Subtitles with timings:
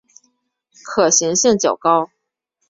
[0.83, 2.09] 可行性较高